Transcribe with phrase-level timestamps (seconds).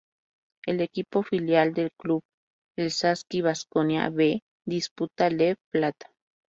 [0.65, 2.23] El equipo filial del club,
[2.75, 6.09] el Saski Baskonia "B", disputa Leb Plata.